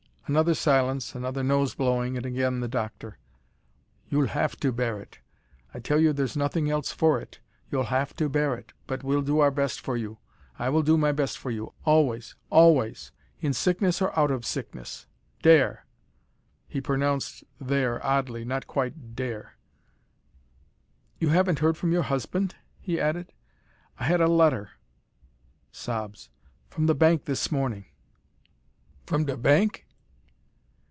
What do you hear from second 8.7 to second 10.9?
but we'll do our best for you. I will